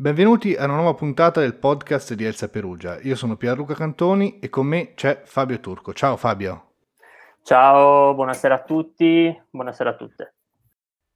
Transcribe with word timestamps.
Benvenuti 0.00 0.54
a 0.54 0.66
una 0.66 0.76
nuova 0.76 0.94
puntata 0.94 1.40
del 1.40 1.56
podcast 1.56 2.14
di 2.14 2.22
Elsa 2.22 2.48
Perugia. 2.48 3.00
Io 3.00 3.16
sono 3.16 3.36
Pierluca 3.36 3.74
Cantoni 3.74 4.38
e 4.38 4.48
con 4.48 4.64
me 4.64 4.94
c'è 4.94 5.22
Fabio 5.24 5.58
Turco. 5.58 5.92
Ciao 5.92 6.16
Fabio. 6.16 6.66
Ciao, 7.42 8.14
buonasera 8.14 8.54
a 8.54 8.62
tutti, 8.62 9.36
buonasera 9.50 9.90
a 9.90 9.96
tutte. 9.96 10.34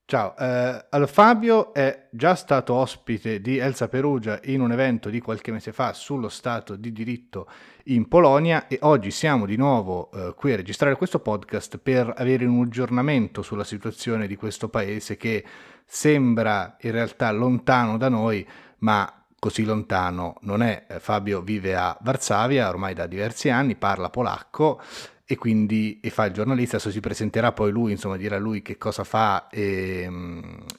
Ciao, 0.04 0.36
eh, 0.36 0.86
allora, 0.90 1.10
Fabio 1.10 1.72
è 1.72 2.08
già 2.10 2.34
stato 2.34 2.74
ospite 2.74 3.40
di 3.40 3.56
Elsa 3.56 3.86
Perugia 3.86 4.40
in 4.46 4.60
un 4.60 4.72
evento 4.72 5.10
di 5.10 5.20
qualche 5.20 5.52
mese 5.52 5.72
fa 5.72 5.92
sullo 5.92 6.28
Stato 6.28 6.74
di 6.74 6.92
diritto 6.92 7.48
in 7.84 8.08
Polonia 8.08 8.66
e 8.66 8.78
oggi 8.82 9.12
siamo 9.12 9.46
di 9.46 9.56
nuovo 9.56 10.10
eh, 10.10 10.34
qui 10.34 10.54
a 10.54 10.56
registrare 10.56 10.96
questo 10.96 11.20
podcast 11.20 11.78
per 11.78 12.12
avere 12.16 12.46
un 12.46 12.62
aggiornamento 12.62 13.42
sulla 13.42 13.64
situazione 13.64 14.26
di 14.26 14.34
questo 14.34 14.68
paese 14.68 15.16
che 15.16 15.44
sembra 15.86 16.76
in 16.80 16.90
realtà 16.90 17.30
lontano 17.30 17.96
da 17.96 18.08
noi, 18.08 18.46
ma 18.82 19.24
così 19.38 19.64
lontano 19.64 20.36
non 20.42 20.62
è. 20.62 20.86
Eh, 20.88 21.00
Fabio 21.00 21.40
vive 21.40 21.74
a 21.74 21.96
Varsavia 22.00 22.68
ormai 22.68 22.94
da 22.94 23.06
diversi 23.06 23.50
anni, 23.50 23.74
parla 23.74 24.10
polacco 24.10 24.80
e 25.24 25.36
quindi 25.36 25.98
e 26.00 26.10
fa 26.10 26.26
il 26.26 26.32
giornalista, 26.32 26.76
adesso 26.76 26.90
si 26.90 27.00
presenterà 27.00 27.52
poi 27.52 27.72
lui, 27.72 27.92
insomma 27.92 28.16
dirà 28.16 28.38
lui 28.38 28.62
che 28.62 28.78
cosa 28.78 29.02
fa 29.04 29.48
e, 29.48 30.08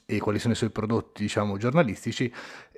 e 0.05 0.19
quali 0.19 0.39
sono 0.39 0.53
i 0.53 0.55
suoi 0.55 0.69
prodotti 0.69 1.23
diciamo 1.23 1.57
giornalistici 1.57 2.31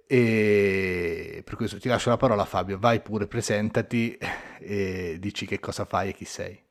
e 0.07 1.41
per 1.43 1.55
questo 1.55 1.79
ti 1.79 1.87
lascio 1.87 2.09
la 2.09 2.17
parola 2.17 2.45
Fabio, 2.45 2.77
vai 2.79 3.01
pure, 3.01 3.27
presentati 3.27 4.17
e 4.59 5.17
dici 5.19 5.45
che 5.45 5.59
cosa 5.59 5.85
fai 5.85 6.09
e 6.09 6.13
chi 6.13 6.25
sei. 6.25 6.63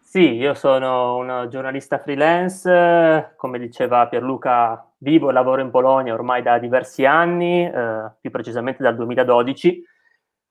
Sì, 0.00 0.34
io 0.34 0.54
sono 0.54 1.16
un 1.16 1.48
giornalista 1.50 1.98
freelance, 1.98 3.34
come 3.36 3.58
diceva 3.58 4.06
Pierluca, 4.06 4.92
vivo 5.06 5.30
e 5.30 5.32
lavoro 5.32 5.60
in 5.60 5.70
Polonia 5.70 6.14
ormai 6.14 6.42
da 6.42 6.58
diversi 6.58 7.04
anni, 7.04 7.64
eh, 7.64 8.10
più 8.20 8.30
precisamente 8.32 8.82
dal 8.82 8.96
2012. 8.96 9.84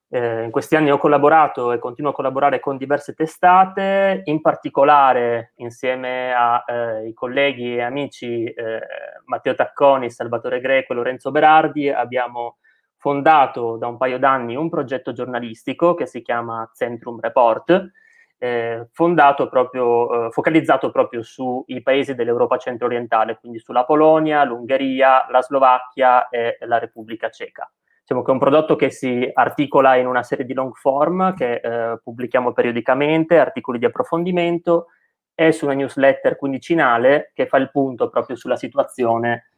Eh, 0.07 0.43
in 0.43 0.51
questi 0.51 0.77
anni 0.77 0.91
ho 0.91 0.97
collaborato 0.97 1.73
e 1.73 1.79
continuo 1.79 2.11
a 2.11 2.13
collaborare 2.13 2.61
con 2.61 2.77
diverse 2.77 3.13
testate, 3.13 4.21
in 4.25 4.39
particolare 4.39 5.51
insieme 5.55 6.33
ai 6.33 7.09
eh, 7.09 7.13
colleghi 7.13 7.75
e 7.75 7.81
amici 7.81 8.45
eh, 8.45 8.79
Matteo 9.25 9.55
Tacconi, 9.55 10.09
Salvatore 10.09 10.61
Greco 10.61 10.93
e 10.93 10.95
Lorenzo 10.95 11.31
Berardi 11.31 11.89
abbiamo 11.89 12.59
fondato 12.95 13.75
da 13.75 13.87
un 13.87 13.97
paio 13.97 14.17
d'anni 14.17 14.55
un 14.55 14.69
progetto 14.69 15.11
giornalistico 15.11 15.95
che 15.95 16.05
si 16.05 16.21
chiama 16.21 16.69
Centrum 16.73 17.19
Report, 17.19 17.91
eh, 18.37 18.87
fondato 18.91 19.47
proprio, 19.47 20.27
eh, 20.27 20.31
focalizzato 20.31 20.91
proprio 20.91 21.23
sui 21.23 21.81
paesi 21.81 22.15
dell'Europa 22.15 22.57
centro-orientale, 22.57 23.37
quindi 23.39 23.59
sulla 23.59 23.85
Polonia, 23.85 24.43
l'Ungheria, 24.43 25.25
la 25.29 25.41
Slovacchia 25.41 26.29
e 26.29 26.57
la 26.61 26.79
Repubblica 26.79 27.29
Ceca. 27.29 27.69
Diciamo 28.01 28.21
che 28.21 28.29
è 28.29 28.33
un 28.33 28.39
prodotto 28.39 28.75
che 28.75 28.91
si 28.91 29.27
articola 29.33 29.95
in 29.95 30.05
una 30.05 30.21
serie 30.21 30.45
di 30.45 30.53
long 30.53 30.73
form 30.75 31.33
che 31.33 31.55
eh, 31.55 31.99
pubblichiamo 32.03 32.53
periodicamente, 32.53 33.39
articoli 33.39 33.79
di 33.79 33.85
approfondimento 33.85 34.89
e 35.33 35.51
su 35.51 35.65
una 35.65 35.73
newsletter 35.73 36.35
quindicinale 36.37 37.31
che 37.33 37.47
fa 37.47 37.57
il 37.57 37.71
punto 37.71 38.09
proprio 38.09 38.35
sulla 38.35 38.57
situazione, 38.57 39.49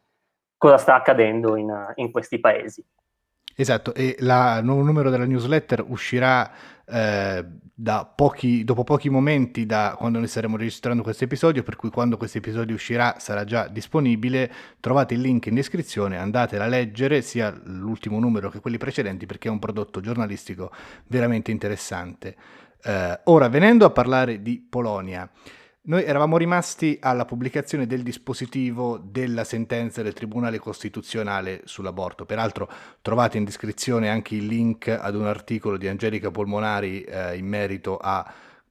cosa 0.58 0.78
sta 0.78 0.96
accadendo 0.96 1.58
in, 1.58 1.94
in 1.96 2.10
questi 2.10 2.40
paesi. 2.40 2.84
Esatto, 3.56 3.94
e 3.94 4.16
il 4.20 4.60
nuovo 4.64 4.84
numero 4.84 5.10
della 5.10 5.26
newsletter 5.26 5.84
uscirà 5.88 6.52
eh, 6.86 7.46
pochi, 8.16 8.64
dopo 8.64 8.84
pochi 8.84 9.10
momenti 9.10 9.66
da 9.66 9.96
quando 9.98 10.20
noi 10.20 10.28
staremo 10.28 10.58
registrando 10.58 11.04
questo 11.04 11.26
episodio, 11.26 11.64
per 11.64 11.76
cui 11.76 11.90
quando 11.90 12.18
questo 12.18 12.38
episodio 12.38 12.76
uscirà 12.76 13.16
sarà 13.20 13.44
già 13.44 13.68
disponibile. 13.68 14.52
Trovate 14.80 15.14
il 15.14 15.22
link 15.22 15.48
in 15.48 15.56
descrizione, 15.56 16.18
andatela 16.18 16.66
a 16.66 16.68
leggere 16.68 17.22
sia 17.22 17.56
l'ultimo 17.66 18.20
numero 18.20 18.50
che 18.50 18.60
quelli 18.60 18.78
precedenti 18.78 19.26
perché 19.26 19.48
è 19.48 19.52
un 19.52 19.60
prodotto 19.60 20.02
giornalistico 20.02 20.72
veramente 21.08 21.52
interessante. 21.52 22.36
Eh, 22.84 23.20
ora, 23.26 23.50
venendo 23.50 23.86
a 23.86 23.90
parlare 23.90 24.42
di 24.42 24.66
Polonia, 24.68 25.30
noi 25.88 26.04
eravamo 26.04 26.38
rimasti 26.38 26.98
alla 27.02 27.24
pubblicazione 27.24 27.88
del 27.88 28.04
dispositivo 28.04 28.98
della 28.98 29.46
sentenza 29.46 30.02
del 30.02 30.12
Tribunale 30.12 30.60
Costituzionale 30.60 31.62
sull'aborto. 31.64 32.26
Peraltro 32.26 32.70
trovate 33.02 33.38
in 33.38 33.46
descrizione 33.46 34.10
anche 34.10 34.36
il 34.36 34.48
link 34.48 34.90
ad 34.90 35.16
un 35.16 35.26
articolo 35.26 35.78
di 35.78 35.88
Angelica 35.88 36.30
Polmonari 36.30 37.04
eh, 37.04 37.38
in 37.38 37.48
merito 37.48 38.00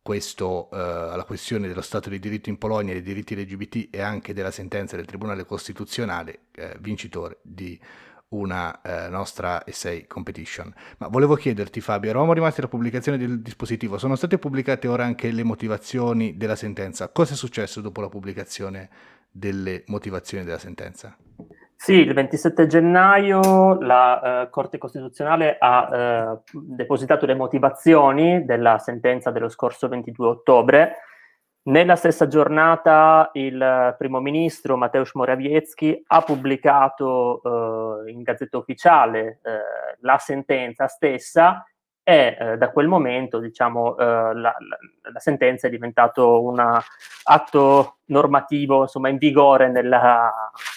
questo, 0.02 0.68
eh, 0.70 0.78
alla 0.78 1.24
questione 1.24 1.68
dello 1.68 1.80
Stato 1.80 2.10
di 2.10 2.18
diritto 2.18 2.50
in 2.50 2.58
Polonia, 2.58 2.92
dei 2.92 3.02
diritti 3.02 3.34
LGBT 3.34 3.88
e 3.94 4.02
anche 4.02 4.34
della 4.34 4.50
sentenza 4.50 4.96
del 4.96 5.06
Tribunale 5.06 5.46
Costituzionale, 5.46 6.40
eh, 6.54 6.76
vincitore 6.80 7.38
di 7.40 7.80
una 8.36 8.80
eh, 8.82 9.08
nostra 9.08 9.66
essay 9.66 10.06
competition. 10.06 10.72
Ma 10.98 11.08
volevo 11.08 11.34
chiederti 11.34 11.80
Fabio, 11.80 12.10
eravamo 12.10 12.32
rimasti 12.32 12.60
alla 12.60 12.68
pubblicazione 12.68 13.18
del 13.18 13.40
dispositivo, 13.40 13.98
sono 13.98 14.16
state 14.16 14.38
pubblicate 14.38 14.88
ora 14.88 15.04
anche 15.04 15.30
le 15.30 15.42
motivazioni 15.42 16.36
della 16.36 16.56
sentenza. 16.56 17.08
Cosa 17.08 17.34
è 17.34 17.36
successo 17.36 17.80
dopo 17.80 18.00
la 18.00 18.08
pubblicazione 18.08 18.88
delle 19.30 19.84
motivazioni 19.86 20.44
della 20.44 20.58
sentenza? 20.58 21.16
Sì, 21.78 21.92
il 21.92 22.14
27 22.14 22.66
gennaio 22.66 23.78
la 23.80 24.44
eh, 24.44 24.50
Corte 24.50 24.78
Costituzionale 24.78 25.56
ha 25.58 25.90
eh, 25.92 26.38
depositato 26.52 27.26
le 27.26 27.34
motivazioni 27.34 28.44
della 28.46 28.78
sentenza 28.78 29.30
dello 29.30 29.48
scorso 29.50 29.86
22 29.88 30.26
ottobre 30.26 30.94
nella 31.66 31.96
stessa 31.96 32.28
giornata 32.28 33.30
il 33.32 33.94
primo 33.98 34.20
ministro 34.20 34.76
Mateusz 34.76 35.14
Morawiecki 35.14 36.04
ha 36.06 36.22
pubblicato 36.22 37.42
eh, 37.42 37.85
in 38.06 38.22
Gazzetta 38.22 38.58
Ufficiale 38.58 39.40
eh, 39.42 39.60
la 40.00 40.18
sentenza 40.18 40.86
stessa 40.86 41.64
e 42.08 42.36
eh, 42.38 42.56
da 42.56 42.70
quel 42.70 42.86
momento 42.86 43.40
diciamo, 43.40 43.96
eh, 43.98 44.04
la, 44.04 44.32
la, 44.32 44.54
la, 45.12 45.18
sentenza 45.18 45.66
è 45.66 45.70
diventato 45.70 46.40
un 46.40 46.80
atto 47.24 47.96
normativo 48.04 48.82
insomma, 48.82 49.08
in 49.08 49.16
vigore 49.16 49.68
nella, 49.68 50.32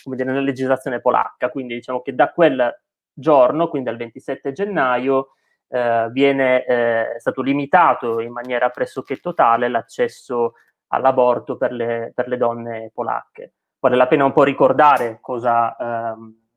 dire, 0.05 0.23
nella, 0.23 0.39
legislazione 0.39 0.99
polacca. 1.01 1.49
Quindi 1.49 1.75
diciamo 1.75 2.01
che 2.01 2.15
da 2.15 2.31
quel 2.31 2.81
giorno, 3.13 3.67
quindi 3.67 3.89
dal 3.89 3.99
27 3.99 4.53
gennaio, 4.53 5.35
eh, 5.67 6.09
viene 6.11 6.65
eh, 6.65 7.19
stato 7.19 7.43
limitato 7.43 8.21
in 8.21 8.31
maniera 8.31 8.69
pressoché 8.69 9.17
totale 9.17 9.67
l'accesso 9.67 10.53
all'aborto 10.87 11.57
per 11.57 11.71
le, 11.73 12.11
per 12.15 12.27
le 12.27 12.37
donne 12.37 12.89
polacche. 12.91 13.53
Vale 13.79 13.95
la 13.95 14.07
pena 14.07 14.25
un 14.25 14.33
po' 14.33 14.43
ricordare 14.43 15.19
cosa, 15.21 15.75
ehm, 15.77 16.48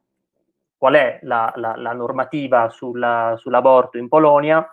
qual 0.82 0.94
è 0.94 1.20
la, 1.22 1.53
la, 1.54 1.76
la 1.76 1.93
normativa 1.93 2.69
sulla, 2.69 3.37
sull'aborto 3.37 3.98
in 3.98 4.09
Polonia, 4.09 4.69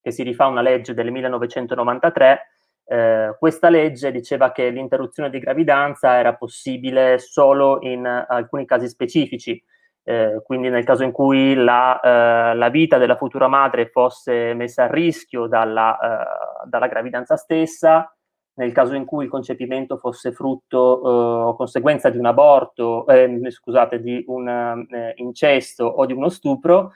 che 0.00 0.10
si 0.10 0.24
rifà 0.24 0.46
a 0.46 0.48
una 0.48 0.62
legge 0.62 0.94
del 0.94 1.12
1993. 1.12 2.40
Eh, 2.84 3.36
questa 3.38 3.68
legge 3.68 4.10
diceva 4.10 4.50
che 4.50 4.68
l'interruzione 4.70 5.30
di 5.30 5.38
gravidanza 5.38 6.18
era 6.18 6.34
possibile 6.34 7.20
solo 7.20 7.78
in 7.82 8.04
alcuni 8.04 8.66
casi 8.66 8.88
specifici, 8.88 9.62
eh, 10.02 10.42
quindi 10.44 10.70
nel 10.70 10.82
caso 10.82 11.04
in 11.04 11.12
cui 11.12 11.54
la, 11.54 12.00
eh, 12.00 12.56
la, 12.56 12.68
vita 12.68 12.98
della 12.98 13.14
futura 13.14 13.46
madre 13.46 13.90
fosse 13.90 14.54
messa 14.54 14.86
a 14.86 14.90
rischio 14.90 15.46
dalla, 15.46 15.98
eh, 16.00 16.66
dalla 16.66 16.88
gravidanza 16.88 17.36
stessa, 17.36 18.12
nel 18.54 18.72
caso 18.72 18.94
in 18.94 19.04
cui 19.04 19.24
il 19.24 19.30
concepimento 19.30 19.96
fosse 19.96 20.32
frutto 20.32 21.02
eh, 21.02 21.48
o 21.48 21.56
conseguenza 21.56 22.10
di 22.10 22.18
un 22.18 22.26
aborto, 22.26 23.06
eh, 23.06 23.50
scusate, 23.50 24.00
di 24.00 24.22
un 24.26 24.48
eh, 24.48 25.14
incesto 25.16 25.84
o 25.84 26.04
di 26.04 26.12
uno 26.12 26.28
stupro, 26.28 26.92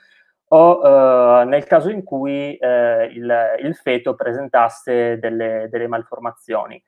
o 0.49 0.83
eh, 0.84 1.44
nel 1.47 1.65
caso 1.65 1.91
in 1.91 2.03
cui 2.03 2.56
eh, 2.56 3.05
il, 3.06 3.34
il, 3.62 3.75
feto 3.75 4.15
presentasse 4.15 5.19
delle, 5.19 5.69
delle 5.71 5.89
malformazioni. 5.89 6.83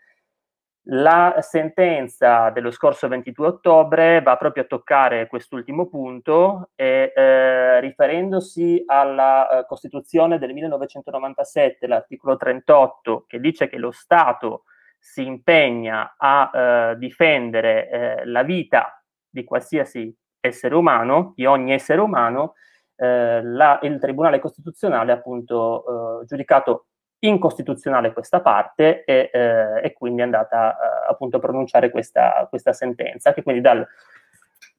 La 0.90 1.36
sentenza 1.40 2.48
dello 2.48 2.70
scorso 2.70 3.08
22 3.08 3.46
ottobre 3.46 4.22
va 4.22 4.38
proprio 4.38 4.62
a 4.62 4.66
toccare 4.66 5.26
quest'ultimo 5.26 5.86
punto 5.86 6.70
e 6.74 7.12
eh, 7.14 7.78
riferendosi 7.80 8.84
alla 8.86 9.50
eh, 9.50 9.66
Costituzione 9.66 10.38
del 10.38 10.54
1997, 10.54 11.86
l'articolo 11.86 12.38
38, 12.38 13.24
che 13.26 13.38
dice 13.38 13.68
che 13.68 13.76
lo 13.76 13.90
Stato 13.90 14.62
si 14.98 15.26
impegna 15.26 16.14
a 16.16 16.50
eh, 16.54 16.96
difendere 16.96 17.90
eh, 17.90 18.24
la 18.24 18.42
vita 18.42 19.04
di 19.28 19.44
qualsiasi 19.44 20.16
essere 20.40 20.74
umano, 20.74 21.34
di 21.36 21.44
ogni 21.44 21.74
essere 21.74 22.00
umano, 22.00 22.54
eh, 22.96 23.42
la, 23.42 23.78
il 23.82 23.98
Tribunale 23.98 24.38
Costituzionale 24.38 25.12
ha 25.12 25.16
appunto 25.16 26.22
eh, 26.22 26.24
giudicato 26.24 26.86
incostituzionale 27.20 28.12
questa 28.12 28.40
parte 28.40 29.04
e, 29.04 29.30
eh, 29.32 29.80
e 29.82 29.92
quindi 29.92 30.20
è 30.20 30.24
andata 30.24 30.72
eh, 30.72 31.10
appunto 31.10 31.36
a 31.36 31.40
pronunciare 31.40 31.90
questa, 31.90 32.46
questa 32.48 32.72
sentenza, 32.72 33.32
che 33.32 33.42
quindi 33.42 33.60
dal 33.60 33.86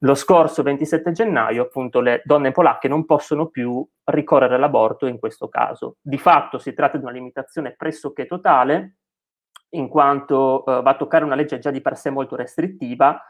lo 0.03 0.15
scorso 0.15 0.63
27 0.63 1.11
gennaio 1.11 1.63
appunto 1.63 1.99
le 1.99 2.21
donne 2.23 2.51
polacche 2.51 2.87
non 2.87 3.03
possono 3.03 3.47
più 3.47 3.85
ricorrere 4.05 4.55
all'aborto 4.55 5.07
in 5.07 5.19
questo 5.19 5.49
caso. 5.49 5.97
Di 6.01 6.17
fatto 6.17 6.57
si 6.57 6.73
tratta 6.73 6.97
di 6.97 7.03
una 7.03 7.11
limitazione 7.11 7.75
pressoché 7.75 8.25
totale, 8.25 8.95
in 9.71 9.89
quanto 9.89 10.65
eh, 10.65 10.81
va 10.81 10.91
a 10.91 10.95
toccare 10.95 11.25
una 11.25 11.35
legge 11.35 11.59
già 11.59 11.69
di 11.69 11.81
per 11.81 11.97
sé 11.97 12.09
molto 12.09 12.37
restrittiva. 12.37 13.21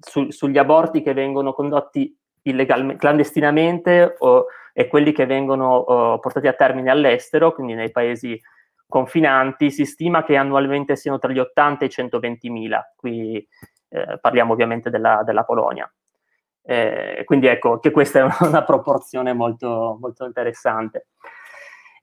su, 0.00 0.30
sugli 0.30 0.58
aborti 0.58 1.02
che 1.02 1.12
vengono 1.12 1.52
condotti 1.52 2.16
illegalmente, 2.42 2.98
clandestinamente 2.98 4.14
o, 4.18 4.46
e 4.72 4.88
quelli 4.88 5.12
che 5.12 5.26
vengono 5.26 5.74
oh, 5.74 6.18
portati 6.18 6.46
a 6.46 6.52
termine 6.52 6.90
all'estero, 6.90 7.52
quindi 7.52 7.74
nei 7.74 7.90
paesi 7.90 8.40
confinanti, 8.88 9.70
si 9.70 9.84
stima 9.84 10.24
che 10.24 10.36
annualmente 10.36 10.96
siano 10.96 11.18
tra 11.18 11.30
gli 11.30 11.38
80 11.38 11.84
e 11.84 11.86
i 11.86 11.90
120 11.90 12.50
mila. 12.50 12.92
Qui 12.96 13.46
eh, 13.88 14.18
parliamo 14.20 14.52
ovviamente 14.52 14.90
della, 14.90 15.22
della 15.24 15.44
Polonia. 15.44 15.90
Eh, 16.62 17.22
quindi 17.24 17.46
ecco 17.46 17.78
che 17.78 17.90
questa 17.90 18.20
è 18.20 18.26
una 18.44 18.64
proporzione 18.64 19.32
molto, 19.32 19.96
molto 20.00 20.24
interessante. 20.24 21.08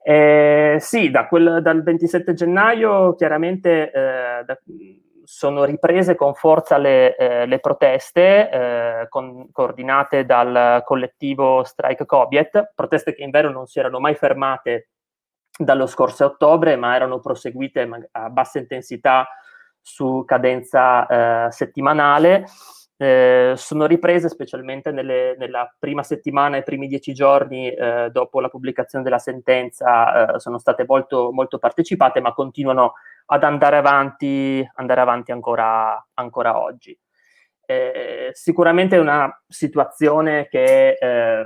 Eh, 0.02 0.78
sì, 0.80 1.12
da 1.12 1.28
quel, 1.28 1.62
dal 1.62 1.84
27 1.84 2.34
gennaio 2.34 3.14
chiaramente 3.16 3.92
eh, 3.92 4.44
da, 4.46 4.58
sono 5.28 5.66
riprese 5.66 6.16
con 6.16 6.34
forza 6.36 6.78
le, 6.78 7.18
eh, 7.18 7.46
le 7.46 7.60
proteste 7.60 8.50
eh, 8.50 9.08
con, 9.10 9.52
coordinate 9.52 10.26
dal 10.26 10.82
collettivo 10.86 11.66
Strike 11.66 12.06
Cobiet, 12.06 12.72
proteste 12.74 13.14
che 13.14 13.24
in 13.24 13.30
vero 13.30 13.52
non 13.52 13.66
si 13.66 13.78
erano 13.78 14.00
mai 14.00 14.16
fermate 14.16 14.88
dallo 15.58 15.86
scorso 15.86 16.24
ottobre, 16.24 16.78
ma 16.78 16.96
erano 16.96 17.20
proseguite 17.20 17.90
a 18.12 18.30
bassa 18.30 18.60
intensità 18.60 19.28
su 19.82 20.24
cadenza 20.26 21.48
eh, 21.48 21.52
settimanale. 21.52 22.46
Eh, 22.96 23.52
sono 23.58 23.86
riprese 23.86 24.30
specialmente 24.30 24.92
nelle, 24.92 25.36
nella 25.38 25.72
prima 25.78 26.04
settimana 26.04 26.56
e 26.56 26.64
primi 26.64 26.88
dieci 26.88 27.14
giorni 27.14 27.70
eh, 27.70 28.10
dopo 28.12 28.40
la 28.40 28.48
pubblicazione 28.48 29.04
della 29.04 29.20
sentenza, 29.20 30.36
eh, 30.36 30.40
sono 30.40 30.58
state 30.58 30.86
molto, 30.88 31.32
molto 31.34 31.60
partecipate, 31.60 32.22
ma 32.22 32.34
continuano 32.34 32.94
ad 33.30 33.44
andare 33.44 33.78
avanti, 33.78 34.68
andare 34.76 35.02
avanti 35.02 35.32
ancora, 35.32 36.06
ancora 36.14 36.60
oggi. 36.60 36.98
Eh, 37.66 38.30
sicuramente 38.32 38.96
è 38.96 39.00
una 39.00 39.44
situazione 39.48 40.48
che 40.48 40.98
eh, 41.00 41.46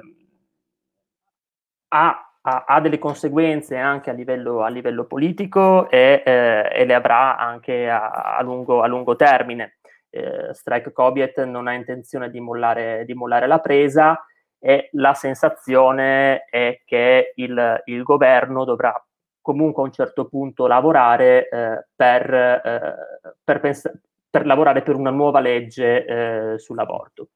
ha, 1.89 2.35
ha, 2.41 2.63
ha, 2.67 2.79
delle 2.79 2.99
conseguenze 2.99 3.77
anche 3.77 4.11
a 4.11 4.13
livello, 4.13 4.61
a 4.61 4.69
livello 4.69 5.05
politico 5.05 5.89
e, 5.89 6.21
eh, 6.23 6.69
e, 6.71 6.85
le 6.85 6.93
avrà 6.93 7.37
anche 7.37 7.89
a, 7.89 8.35
a, 8.37 8.41
lungo, 8.43 8.81
a 8.81 8.87
lungo, 8.87 9.15
termine. 9.15 9.77
Eh, 10.11 10.53
Strike 10.53 10.91
Cobiet 10.91 11.43
non 11.45 11.67
ha 11.67 11.73
intenzione 11.73 12.29
di 12.29 12.39
mollare, 12.39 13.03
di 13.05 13.13
mollare, 13.13 13.47
la 13.47 13.59
presa 13.59 14.23
e 14.59 14.89
la 14.93 15.15
sensazione 15.15 16.45
è 16.45 16.81
che 16.85 17.33
il, 17.35 17.81
il 17.85 18.03
governo 18.03 18.63
dovrà 18.63 18.93
comunque 19.41 19.83
a 19.83 19.85
un 19.85 19.91
certo 19.91 20.25
punto 20.25 20.67
lavorare 20.67 21.49
eh, 21.49 21.85
per, 21.95 22.33
eh, 22.33 22.95
per, 23.43 23.59
pens- 23.59 23.91
per, 24.29 24.45
lavorare 24.45 24.81
per 24.83 24.95
una 24.95 25.09
nuova 25.09 25.39
legge 25.39 26.05
eh, 26.05 26.59
sull'aborto. 26.59 27.27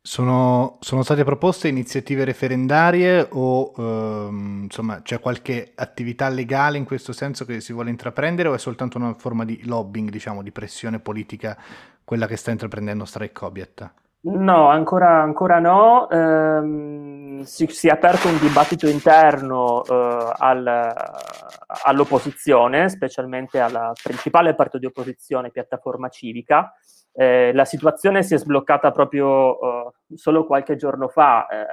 Sono, 0.00 0.78
sono, 0.80 1.02
state 1.02 1.22
proposte 1.22 1.68
iniziative 1.68 2.24
referendarie 2.24 3.28
o 3.30 3.74
ehm, 3.76 4.60
insomma 4.62 5.02
c'è 5.02 5.20
qualche 5.20 5.72
attività 5.74 6.30
legale 6.30 6.78
in 6.78 6.84
questo 6.84 7.12
senso 7.12 7.44
che 7.44 7.60
si 7.60 7.74
vuole 7.74 7.90
intraprendere 7.90 8.48
o 8.48 8.54
è 8.54 8.58
soltanto 8.58 8.96
una 8.96 9.12
forma 9.18 9.44
di 9.44 9.60
lobbying, 9.66 10.08
diciamo, 10.08 10.42
di 10.42 10.50
pressione 10.50 10.98
politica 10.98 11.58
quella 12.04 12.26
che 12.26 12.36
sta 12.36 12.50
intraprendendo 12.52 13.04
Strike 13.04 13.34
Cobiet? 13.34 13.92
No, 14.20 14.68
ancora, 14.68 15.22
ancora 15.22 15.60
no. 15.60 16.10
Ehm, 16.10 17.42
si, 17.42 17.66
si, 17.68 17.86
è 17.86 17.90
aperto 17.90 18.26
un 18.28 18.38
dibattito 18.38 18.88
interno 18.88 19.84
eh, 19.84 20.32
al, 20.38 20.92
all'opposizione, 21.84 22.88
specialmente 22.88 23.60
al 23.60 23.92
principale 24.02 24.54
partito 24.54 24.78
di 24.78 24.86
opposizione, 24.86 25.50
Piattaforma 25.50 26.08
Civica. 26.08 26.74
Eh, 27.12 27.52
la 27.52 27.64
situazione 27.64 28.24
si 28.24 28.34
è 28.34 28.38
sbloccata 28.38 28.90
proprio 28.90 29.60
eh, 29.60 29.92
solo 30.16 30.44
qualche 30.46 30.74
giorno 30.74 31.08
fa. 31.08 31.46
Eh, 31.46 31.66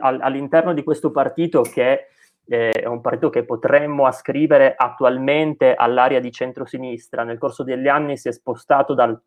all'interno 0.00 0.72
di 0.72 0.82
questo 0.82 1.10
partito, 1.10 1.60
che 1.60 2.06
eh, 2.46 2.70
è 2.70 2.86
un 2.86 3.02
partito 3.02 3.28
che 3.28 3.44
potremmo 3.44 4.06
ascrivere 4.06 4.74
attualmente 4.74 5.74
all'area 5.74 6.20
di 6.20 6.32
centrosinistra, 6.32 7.22
nel 7.22 7.36
corso 7.36 7.62
degli 7.62 7.88
anni 7.88 8.16
si 8.16 8.28
è 8.28 8.32
spostato 8.32 8.94
dal 8.94 9.20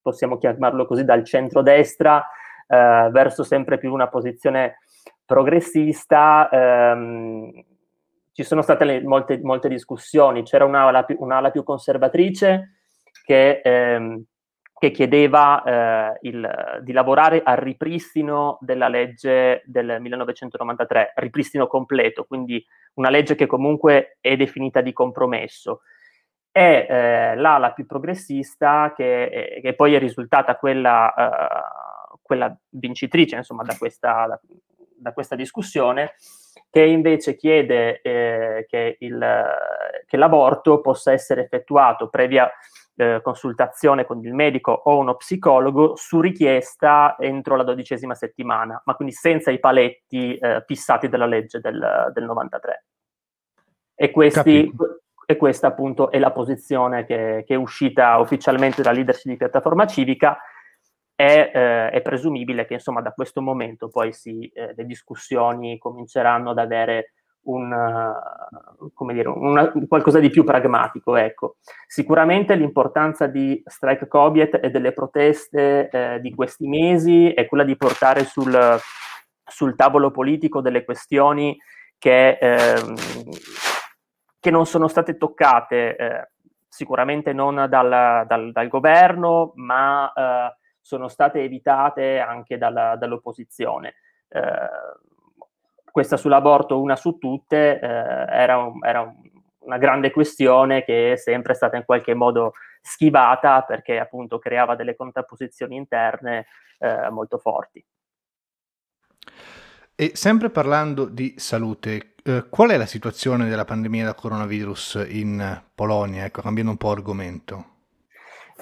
possiamo 0.00 0.38
chiamarlo 0.38 0.86
così, 0.86 1.04
dal 1.04 1.24
centro-destra 1.24 2.24
eh, 2.66 3.08
verso 3.10 3.42
sempre 3.42 3.78
più 3.78 3.92
una 3.92 4.08
posizione 4.08 4.78
progressista. 5.24 6.48
Ehm, 6.50 7.64
ci 8.32 8.44
sono 8.44 8.62
state 8.62 8.84
le, 8.84 9.02
molte, 9.02 9.40
molte, 9.42 9.68
discussioni, 9.68 10.44
c'era 10.44 10.64
un'ala 10.64 11.04
più, 11.04 11.16
un'ala 11.18 11.50
più 11.50 11.62
conservatrice 11.62 12.76
che, 13.24 13.60
ehm, 13.62 14.24
che 14.78 14.90
chiedeva 14.92 15.62
eh, 15.62 16.18
il, 16.22 16.80
di 16.82 16.92
lavorare 16.92 17.42
al 17.44 17.56
ripristino 17.58 18.56
della 18.60 18.88
legge 18.88 19.62
del 19.66 20.00
1993, 20.00 21.12
ripristino 21.16 21.66
completo, 21.66 22.24
quindi 22.24 22.64
una 22.94 23.10
legge 23.10 23.34
che 23.34 23.46
comunque 23.46 24.16
è 24.20 24.36
definita 24.36 24.80
di 24.80 24.92
compromesso 24.92 25.82
è 26.52 26.86
eh, 26.88 27.36
l'ala 27.36 27.72
più 27.72 27.86
progressista 27.86 28.92
che, 28.94 29.24
eh, 29.24 29.60
che, 29.60 29.74
poi 29.74 29.94
è 29.94 29.98
risultata 29.98 30.56
quella, 30.56 31.14
eh, 31.14 32.18
quella 32.22 32.56
vincitrice 32.70 33.36
insomma, 33.36 33.62
da, 33.62 33.76
questa, 33.78 34.26
da, 34.26 34.40
da, 34.96 35.12
questa, 35.12 35.36
discussione, 35.36 36.14
che 36.68 36.82
invece 36.82 37.36
chiede 37.36 38.00
eh, 38.00 38.66
che, 38.68 38.96
il, 39.00 39.44
che, 40.06 40.16
l'aborto 40.16 40.80
possa 40.80 41.12
essere 41.12 41.44
effettuato 41.44 42.08
previa 42.08 42.50
eh, 42.96 43.20
consultazione 43.22 44.04
con 44.04 44.22
il 44.24 44.34
medico 44.34 44.72
o 44.72 44.98
uno 44.98 45.14
psicologo 45.14 45.94
su 45.96 46.20
richiesta 46.20 47.16
entro 47.18 47.56
la 47.56 47.62
dodicesima 47.62 48.14
settimana, 48.14 48.80
ma 48.84 48.94
quindi 48.94 49.14
senza 49.14 49.50
i 49.52 49.60
paletti 49.60 50.36
eh, 50.36 50.64
fissati 50.66 51.08
dalla 51.08 51.26
legge 51.26 51.60
del, 51.60 52.10
del 52.12 52.24
93. 52.24 52.84
E 53.94 54.10
questi, 54.10 54.72
e 55.30 55.36
questa 55.36 55.68
appunto 55.68 56.10
è 56.10 56.18
la 56.18 56.32
posizione 56.32 57.06
che, 57.06 57.44
che 57.46 57.54
è 57.54 57.56
uscita 57.56 58.18
ufficialmente 58.18 58.82
dalla 58.82 58.96
leadership 58.96 59.30
di 59.30 59.36
piattaforma 59.36 59.86
civica. 59.86 60.36
È, 61.14 61.52
eh, 61.54 61.90
è 61.90 62.02
presumibile 62.02 62.66
che 62.66 62.74
insomma 62.74 63.00
da 63.00 63.12
questo 63.12 63.40
momento 63.40 63.88
poi 63.90 64.12
si, 64.12 64.50
eh, 64.52 64.74
le 64.74 64.84
discussioni 64.86 65.78
cominceranno 65.78 66.50
ad 66.50 66.58
avere 66.58 67.12
un, 67.42 67.70
uh, 67.70 68.90
come 68.92 69.14
dire, 69.14 69.28
una, 69.28 69.70
qualcosa 69.86 70.18
di 70.18 70.30
più 70.30 70.42
pragmatico. 70.42 71.14
Ecco. 71.14 71.58
Sicuramente 71.86 72.56
l'importanza 72.56 73.28
di 73.28 73.62
Strike 73.64 74.08
Cobiet 74.08 74.58
e 74.60 74.70
delle 74.70 74.92
proteste 74.92 75.90
eh, 75.90 76.20
di 76.20 76.34
questi 76.34 76.66
mesi 76.66 77.30
è 77.30 77.46
quella 77.46 77.64
di 77.64 77.76
portare 77.76 78.24
sul, 78.24 78.58
sul 79.44 79.76
tavolo 79.76 80.10
politico 80.10 80.60
delle 80.60 80.84
questioni 80.84 81.56
che 81.98 82.38
ehm, 82.40 82.94
che 84.40 84.50
non 84.50 84.66
sono 84.66 84.88
state 84.88 85.16
toccate 85.16 85.96
eh, 85.96 86.28
sicuramente 86.66 87.32
non 87.32 87.66
dal, 87.68 88.26
dal, 88.26 88.52
dal 88.52 88.68
governo, 88.68 89.52
ma 89.56 90.12
eh, 90.12 90.56
sono 90.80 91.08
state 91.08 91.42
evitate 91.42 92.18
anche 92.18 92.56
dalla, 92.58 92.96
dall'opposizione. 92.96 93.94
Eh, 94.28 94.40
questa 95.90 96.16
sull'aborto, 96.16 96.80
una 96.80 96.96
su 96.96 97.18
tutte, 97.18 97.78
eh, 97.78 97.86
era, 97.86 98.56
un, 98.58 98.84
era 98.84 99.02
un, 99.02 99.14
una 99.60 99.78
grande 99.78 100.10
questione 100.10 100.84
che 100.84 101.12
è 101.12 101.16
sempre 101.16 101.54
stata 101.54 101.76
in 101.76 101.84
qualche 101.84 102.14
modo 102.14 102.52
schivata 102.80 103.62
perché 103.62 103.98
appunto 103.98 104.38
creava 104.38 104.74
delle 104.74 104.96
contrapposizioni 104.96 105.76
interne 105.76 106.46
eh, 106.78 107.10
molto 107.10 107.38
forti. 107.38 107.84
E 109.94 110.12
sempre 110.14 110.48
parlando 110.48 111.04
di 111.04 111.34
salute, 111.36 112.09
eh, 112.24 112.46
qual 112.48 112.70
è 112.70 112.76
la 112.76 112.86
situazione 112.86 113.48
della 113.48 113.64
pandemia 113.64 114.04
da 114.04 114.14
coronavirus 114.14 115.06
in 115.08 115.62
Polonia? 115.74 116.24
Ecco, 116.24 116.42
cambiando 116.42 116.72
un 116.72 116.76
po' 116.76 116.90
argomento. 116.90 117.64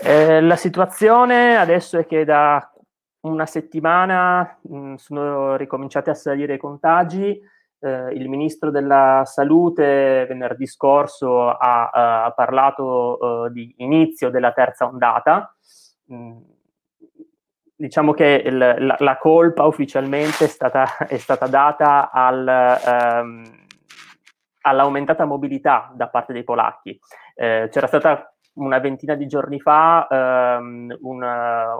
Eh, 0.00 0.40
la 0.40 0.56
situazione 0.56 1.56
adesso 1.56 1.98
è 1.98 2.06
che 2.06 2.24
da 2.24 2.72
una 3.20 3.46
settimana 3.46 4.58
mh, 4.62 4.76
mm, 4.76 4.94
sono 4.94 5.56
ricominciati 5.56 6.10
a 6.10 6.14
salire 6.14 6.54
i 6.54 6.58
contagi. 6.58 7.40
Eh, 7.80 8.12
il 8.14 8.28
ministro 8.28 8.70
della 8.70 9.22
salute 9.24 10.26
venerdì 10.28 10.66
scorso 10.66 11.48
ha, 11.48 11.90
ha 12.24 12.32
parlato 12.32 13.18
uh, 13.20 13.48
di 13.50 13.74
inizio 13.78 14.30
della 14.30 14.52
terza 14.52 14.86
ondata. 14.86 15.54
Mm, 16.12 16.38
diciamo 17.78 18.12
che 18.12 18.42
il, 18.44 18.58
la, 18.58 18.96
la, 18.98 19.18
colpa 19.18 19.64
ufficialmente 19.64 20.46
è 20.46 20.48
stata, 20.48 20.96
è 21.06 21.16
stata 21.16 21.46
data 21.46 22.10
al, 22.10 22.80
um, 23.22 23.44
all'aumentata 24.62 25.24
mobilità 25.24 25.92
da 25.94 26.08
parte 26.08 26.32
dei 26.32 26.42
polacchi. 26.42 26.98
Eh, 27.36 27.68
c'era 27.70 27.86
stata 27.86 28.34
una 28.54 28.80
ventina 28.80 29.14
di 29.14 29.28
giorni 29.28 29.60
fa 29.60 30.08
um, 30.10 30.96
un, 31.02 31.22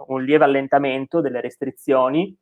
un, 0.06 0.22
lieve 0.22 0.44
allentamento 0.44 1.20
delle 1.20 1.40
restrizioni, 1.40 2.32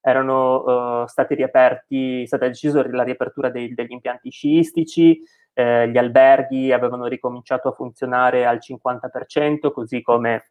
erano 0.00 1.02
uh, 1.02 1.06
stati 1.06 1.34
riaperti, 1.34 2.22
è 2.22 2.26
stata 2.26 2.46
decisa 2.46 2.86
la 2.90 3.02
riapertura 3.02 3.50
dei, 3.50 3.74
degli 3.74 3.92
impianti 3.92 4.30
sciistici, 4.30 5.20
eh, 5.52 5.88
gli 5.88 5.98
alberghi 5.98 6.72
avevano 6.72 7.06
ricominciato 7.06 7.68
a 7.68 7.72
funzionare 7.72 8.46
al 8.46 8.60
50%, 8.60 9.70
così 9.72 10.00
come 10.00 10.44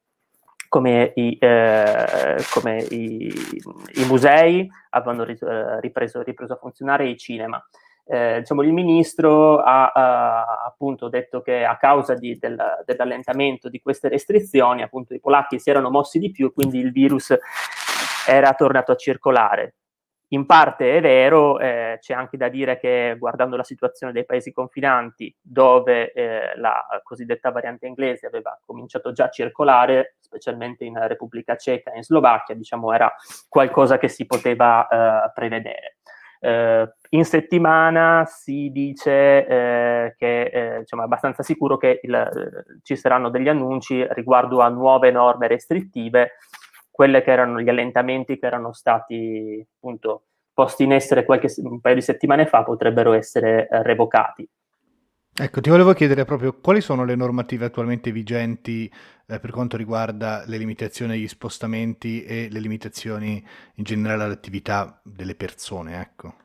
come 0.73 1.11
i, 1.13 1.37
eh, 1.39 2.43
come 2.51 2.81
i, 2.89 3.31
i 3.93 4.05
musei 4.07 4.67
avevano 4.89 5.23
eh, 5.23 5.79
ripreso, 5.79 6.23
ripreso, 6.23 6.53
a 6.53 6.55
funzionare 6.59 7.07
i 7.07 7.15
cinema. 7.15 7.63
Eh, 8.03 8.39
diciamo, 8.39 8.63
il 8.63 8.73
ministro 8.73 9.59
ha, 9.59 9.91
ha, 9.91 10.63
appunto 10.65 11.09
detto 11.09 11.43
che 11.43 11.63
a 11.63 11.77
causa 11.77 12.15
di, 12.15 12.39
del, 12.39 12.59
dell'allentamento 12.85 13.69
di 13.69 13.81
queste 13.81 14.09
restrizioni, 14.09 14.81
appunto 14.81 15.13
i 15.13 15.19
polacchi 15.19 15.59
si 15.59 15.69
erano 15.69 15.91
mossi 15.91 16.17
di 16.17 16.31
più 16.31 16.47
e 16.47 16.53
quindi 16.53 16.79
il 16.79 16.91
virus 16.91 17.37
era 18.25 18.51
tornato 18.55 18.91
a 18.91 18.95
circolare 18.95 19.75
in 20.33 20.47
parte 20.47 20.97
è 20.97 21.01
vero, 21.01 21.59
eh, 21.59 21.97
c'è 22.01 22.13
anche 22.13 22.37
da 22.37 22.49
dire 22.49 22.79
che 22.79 23.15
guardando 23.19 23.55
la 23.55 23.63
situazione 23.63 24.11
dei 24.11 24.25
paesi 24.25 24.51
confinanti, 24.51 25.33
dove 25.39 26.11
eh, 26.11 26.57
la 26.57 26.85
cosiddetta 27.03 27.51
variante 27.51 27.85
inglese 27.85 28.25
aveva 28.25 28.59
cominciato 28.65 29.11
già 29.11 29.25
a 29.25 29.29
circolare, 29.29 30.15
specialmente 30.19 30.85
in 30.85 30.97
Repubblica 31.07 31.55
Ceca 31.55 31.91
e 31.91 31.97
in 31.97 32.03
Slovacchia, 32.03 32.55
diciamo 32.55 32.91
era 32.91 33.13
qualcosa 33.47 33.99
che 33.99 34.07
si 34.07 34.25
poteva 34.25 34.87
eh, 34.87 35.31
prevedere. 35.33 35.97
Uh, 36.43 36.85
in 37.11 37.23
settimana 37.23 38.25
si 38.25 38.69
dice 38.69 39.45
uh, 39.47 40.13
che 40.17 40.41
eh, 40.41 40.79
diciamo, 40.79 41.01
è 41.01 41.05
abbastanza 41.05 41.41
sicuro 41.41 41.77
che 41.77 42.01
il, 42.03 42.81
ci 42.81 42.97
saranno 42.97 43.29
degli 43.29 43.47
annunci 43.47 44.05
riguardo 44.09 44.59
a 44.59 44.67
nuove 44.67 45.09
norme 45.09 45.47
restrittive 45.47 46.31
quelle 46.93 47.23
che 47.23 47.31
erano 47.31 47.59
gli 47.59 47.69
allentamenti 47.69 48.37
che 48.37 48.45
erano 48.45 48.71
stati 48.71 49.65
appunto 49.77 50.25
posti 50.53 50.83
in 50.83 50.91
essere 50.91 51.25
qualche, 51.25 51.51
un 51.57 51.81
paio 51.81 51.95
di 51.95 52.01
settimane 52.01 52.45
fa 52.45 52.61
potrebbero 52.61 53.13
essere 53.13 53.67
eh, 53.67 53.81
revocati. 53.81 54.47
Ecco, 55.35 55.59
ti 55.59 55.71
volevo 55.71 55.93
chiedere 55.93 56.23
proprio 56.23 56.59
quali 56.59 56.81
sono 56.81 57.03
le 57.03 57.15
normative 57.15 57.65
attualmente 57.65 58.11
vigenti 58.11 58.85
eh, 59.25 59.39
per 59.39 59.49
quanto 59.49 59.75
riguarda 59.75 60.43
le 60.45 60.57
limitazioni 60.57 61.13
agli 61.13 61.27
spostamenti 61.27 62.23
e 62.23 62.47
le 62.51 62.59
limitazioni 62.59 63.43
in 63.77 63.83
generale 63.83 64.25
all'attività 64.25 65.01
delle 65.03 65.33
persone, 65.33 65.99
ecco. 65.99 66.35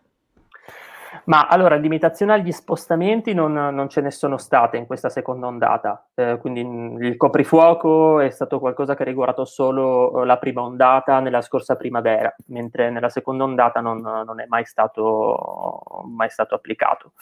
Ma 1.24 1.46
allora, 1.46 1.76
limitazioni 1.76 2.32
agli 2.32 2.52
spostamenti 2.52 3.34
non, 3.34 3.52
non, 3.52 3.88
ce 3.88 4.00
ne 4.00 4.10
sono 4.10 4.36
state 4.36 4.76
in 4.76 4.86
questa 4.86 5.08
seconda 5.08 5.46
ondata, 5.46 6.08
eh, 6.14 6.38
quindi 6.38 6.64
mm, 6.64 7.02
il 7.02 7.16
coprifuoco 7.16 8.20
è 8.20 8.30
stato 8.30 8.58
qualcosa 8.58 8.94
che 8.94 9.02
ha 9.02 9.06
riguardato 9.06 9.44
solo 9.44 10.22
eh, 10.22 10.26
la 10.26 10.38
prima 10.38 10.62
ondata 10.62 11.20
nella 11.20 11.42
scorsa 11.42 11.76
primavera, 11.76 12.34
mentre 12.46 12.90
nella 12.90 13.08
seconda 13.08 13.44
ondata 13.44 13.80
non, 13.80 14.00
non 14.00 14.40
è 14.40 14.46
mai 14.48 14.64
stato, 14.64 16.02
mai 16.06 16.30
stato 16.30 16.54
applicato. 16.54 17.12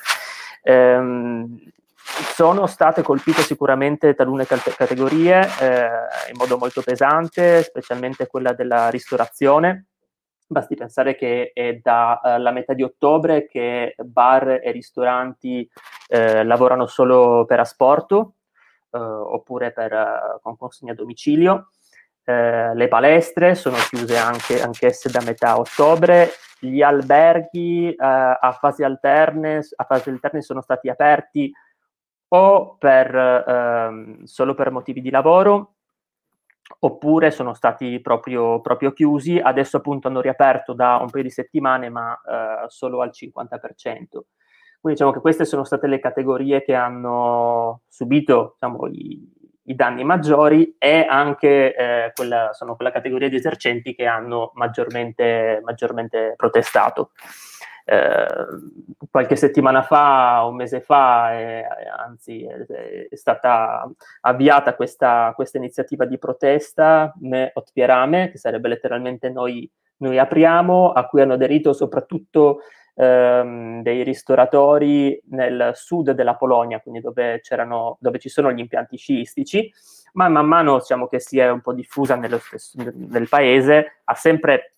Ehm, 0.63 1.59
sono 2.35 2.67
state 2.67 3.03
colpite 3.03 3.43
sicuramente 3.43 4.15
talune 4.15 4.47
categorie 4.47 5.41
eh, 5.61 5.89
in 6.31 6.37
modo 6.37 6.57
molto 6.57 6.81
pesante, 6.81 7.63
specialmente 7.63 8.27
quella 8.29 8.53
della 8.53 8.89
ristorazione, 8.91 9.87
Basti 10.49 10.77
pensare 10.77 11.17
che 11.17 11.51
è 11.53 11.81
dalla 11.83 12.51
uh, 12.51 12.53
metà 12.53 12.73
di 12.73 12.85
ottobre 12.85 13.49
che 13.49 13.97
bar 13.99 14.61
e 14.63 14.71
ristoranti 14.71 15.69
eh, 16.07 16.45
lavorano 16.45 16.87
solo 16.87 17.45
per 17.47 17.59
asporto 17.59 18.35
eh, 18.93 18.99
oppure 18.99 19.73
per, 19.73 19.93
uh, 19.93 20.41
con 20.41 20.57
consegna 20.57 20.93
a 20.93 20.95
domicilio. 20.95 21.71
Eh, 22.23 22.75
le 22.75 22.89
palestre 22.89 23.55
sono 23.55 23.77
chiuse 23.89 24.17
anche, 24.17 24.61
anch'esse 24.63 25.11
da 25.11 25.21
metà 25.25 25.59
ottobre. 25.59 26.31
Gli 26.59 26.83
alberghi 26.83 27.91
eh, 27.91 27.97
a, 27.99 28.57
fasi 28.59 28.83
alterne, 28.83 29.61
a 29.75 29.85
fasi 29.85 30.11
alterne 30.11 30.43
sono 30.43 30.61
stati 30.61 30.89
aperti 30.89 31.53
o 32.29 32.77
per, 32.77 33.15
ehm, 33.15 34.25
solo 34.25 34.55
per 34.55 34.71
motivi 34.73 35.01
di 35.01 35.11
lavoro 35.11 35.76
oppure 36.81 37.31
sono 37.31 37.55
stati 37.55 38.01
proprio, 38.01 38.61
proprio, 38.61 38.93
chiusi, 38.93 39.39
adesso 39.39 39.79
appunto 39.79 40.09
hanno 40.09 40.21
riaperto 40.21 40.73
da 40.73 40.99
un 41.01 41.11
paio 41.11 41.25
di 41.25 41.31
settimane 41.31 41.89
ma 41.89 42.13
eh, 42.15 42.65
solo 42.69 43.03
al 43.03 43.11
50%. 43.13 44.21
Quindi 44.81 45.01
diciamo 45.01 45.13
che 45.13 45.21
queste 45.21 45.45
sono 45.45 45.65
state 45.65 45.87
le 45.87 45.99
categorie 45.99 46.63
che 46.63 46.75
hanno 46.75 47.83
subito 47.89 48.57
diciamo, 48.59 48.87
i, 48.87 49.33
i, 49.65 49.75
danni 49.75 50.05
maggiori 50.05 50.77
e 50.79 51.05
anche 51.09 51.75
eh, 51.75 52.13
quella, 52.15 52.51
sono 52.53 52.77
quella 52.77 52.93
categoria 52.93 53.29
di 53.29 53.37
esercenti 53.37 53.95
che 53.95 54.07
hanno 54.07 54.53
maggiormente, 54.55 55.61
maggiormente 55.65 56.35
protestato. 56.37 57.11
Eh, 57.89 58.27
qualche 59.09 59.37
settimana 59.37 59.83
fa, 59.83 60.45
un 60.45 60.57
mese 60.57 60.81
fa, 60.81 61.39
eh, 61.39 61.65
anzi 61.97 62.45
è, 62.45 63.07
è, 63.09 63.15
stata 63.15 63.89
avviata 64.23 64.75
questa, 64.75 65.33
questa, 65.37 65.59
iniziativa 65.59 66.05
di 66.05 66.19
protesta, 66.19 67.15
Me 67.21 67.53
Otpierame, 67.55 68.33
che 68.33 68.39
sarebbe 68.39 68.67
letteralmente 68.67 69.31
noi, 69.31 69.71
noi 69.99 70.19
apriamo, 70.19 70.91
a 70.91 71.07
cui 71.07 71.21
hanno 71.21 71.35
aderito 71.35 71.73
soprattutto 71.73 72.63
ehm, 72.97 73.83
dei 73.83 74.03
ristoratori 74.03 75.23
nel 75.31 75.71
sud 75.75 76.11
della 76.11 76.35
Polonia, 76.35 76.81
quindi 76.81 77.01
dove, 77.01 77.41
dove, 78.01 78.19
ci 78.19 78.29
sono 78.29 78.51
gli 78.51 78.59
impianti 78.59 78.97
sciistici, 78.97 79.73
ma 80.15 80.29
man 80.29 80.47
mano 80.47 80.79
diciamo, 80.79 81.07
che 81.07 81.21
si 81.21 81.39
è 81.39 81.49
un 81.49 81.61
po' 81.61 81.73
diffusa 81.73 82.17
nello 82.17 82.39
stesso, 82.39 82.77
nel 82.93 83.29
paese, 83.29 84.01
ha 84.03 84.15
sempre 84.15 84.73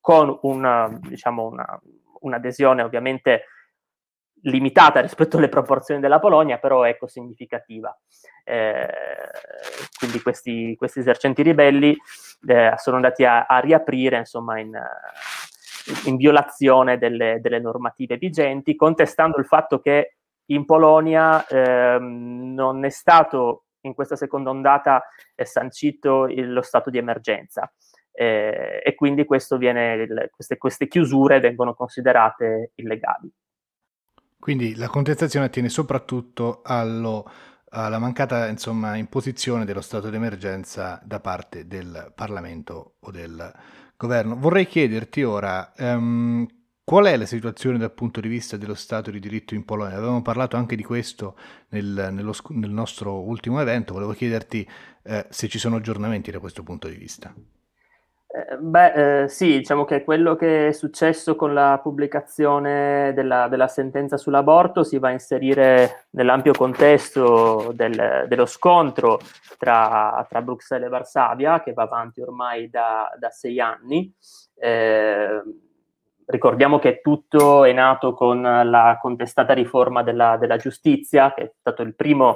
con 0.00 0.38
una, 0.42 0.88
diciamo, 1.00 1.46
una, 1.46 1.80
un'adesione 2.24 2.82
ovviamente 2.82 3.44
limitata 4.44 5.00
rispetto 5.00 5.38
alle 5.38 5.48
proporzioni 5.48 6.00
della 6.00 6.18
Polonia, 6.18 6.58
però 6.58 6.84
ecco 6.84 7.06
significativa. 7.06 7.96
Eh, 8.44 8.88
quindi 9.98 10.20
questi, 10.20 10.74
questi, 10.76 10.98
esercenti 10.98 11.42
ribelli 11.42 11.96
eh, 12.46 12.74
sono 12.76 12.96
andati 12.96 13.24
a, 13.24 13.46
a 13.46 13.58
riaprire 13.58 14.18
insomma 14.18 14.58
in, 14.58 14.78
in 16.04 16.16
violazione 16.16 16.98
delle, 16.98 17.38
delle, 17.40 17.58
normative 17.58 18.16
vigenti, 18.16 18.76
contestando 18.76 19.38
il 19.38 19.46
fatto 19.46 19.80
che 19.80 20.16
in 20.46 20.66
Polonia 20.66 21.46
eh, 21.46 21.98
non 21.98 22.84
è 22.84 22.90
stato 22.90 23.64
in 23.80 23.94
questa 23.94 24.16
seconda 24.16 24.50
ondata 24.50 25.02
sancito 25.42 26.26
il, 26.26 26.52
lo 26.52 26.62
stato 26.62 26.90
di 26.90 26.98
emergenza 26.98 27.70
eh, 28.16 28.80
e 28.84 28.94
quindi 28.94 29.26
viene, 29.58 30.30
queste, 30.30 30.56
queste 30.56 30.86
chiusure 30.86 31.40
vengono 31.40 31.74
considerate 31.74 32.72
illegali. 32.76 33.30
Quindi 34.38 34.76
la 34.76 34.88
contestazione 34.88 35.46
attiene 35.46 35.68
soprattutto 35.68 36.60
allo, 36.62 37.28
alla 37.70 37.98
mancata 37.98 38.46
insomma, 38.48 38.94
imposizione 38.96 39.64
dello 39.64 39.80
stato 39.80 40.10
d'emergenza 40.10 41.00
da 41.04 41.18
parte 41.18 41.66
del 41.66 42.12
Parlamento 42.14 42.96
o 43.00 43.10
del 43.10 43.52
governo. 43.96 44.36
Vorrei 44.36 44.66
chiederti 44.66 45.22
ora 45.22 45.72
um, 45.78 46.46
qual 46.84 47.06
è 47.06 47.16
la 47.16 47.24
situazione 47.24 47.78
dal 47.78 47.92
punto 47.92 48.20
di 48.20 48.28
vista 48.28 48.58
dello 48.58 48.74
Stato 48.74 49.10
di 49.10 49.18
diritto 49.18 49.54
in 49.54 49.64
Polonia. 49.64 49.96
Avevamo 49.96 50.20
parlato 50.20 50.56
anche 50.56 50.76
di 50.76 50.84
questo 50.84 51.36
nel, 51.70 52.10
nello, 52.12 52.34
nel 52.50 52.70
nostro 52.70 53.22
ultimo 53.22 53.60
evento, 53.60 53.94
volevo 53.94 54.12
chiederti 54.12 54.68
eh, 55.02 55.26
se 55.30 55.48
ci 55.48 55.58
sono 55.58 55.76
aggiornamenti 55.76 56.30
da 56.30 56.38
questo 56.38 56.62
punto 56.62 56.86
di 56.88 56.96
vista. 56.96 57.34
Eh, 58.36 58.56
beh, 58.58 59.22
eh, 59.22 59.28
sì, 59.28 59.58
diciamo 59.58 59.84
che 59.84 60.02
quello 60.02 60.34
che 60.34 60.66
è 60.68 60.72
successo 60.72 61.36
con 61.36 61.54
la 61.54 61.78
pubblicazione 61.80 63.12
della, 63.14 63.46
della 63.46 63.68
sentenza 63.68 64.16
sull'aborto 64.16 64.82
si 64.82 64.98
va 64.98 65.06
a 65.08 65.12
inserire 65.12 66.06
nell'ampio 66.10 66.50
contesto 66.52 67.70
del, 67.76 68.24
dello 68.26 68.46
scontro 68.46 69.20
tra, 69.56 70.26
tra, 70.28 70.42
Bruxelles 70.42 70.88
e 70.88 70.90
Varsavia, 70.90 71.62
che 71.62 71.74
va 71.74 71.84
avanti 71.84 72.22
ormai 72.22 72.68
da, 72.68 73.08
da 73.16 73.30
sei 73.30 73.60
anni. 73.60 74.12
Eh, 74.56 75.40
ricordiamo 76.26 76.80
che 76.80 77.00
tutto 77.02 77.62
è 77.62 77.72
nato 77.72 78.14
con 78.14 78.42
la 78.42 78.98
contestata 79.00 79.52
riforma 79.52 80.02
della, 80.02 80.36
della 80.38 80.56
giustizia, 80.56 81.32
che 81.32 81.42
è 81.42 81.52
stato 81.60 81.82
il 81.82 81.94
primo 81.94 82.34